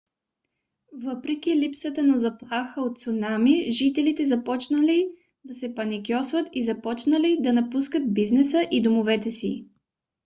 [1.03, 5.07] въпреки липсата на заплаха от цунами жителите започнали
[5.43, 9.65] да се паникьосват и започнали да напускат бизнеса и домовете си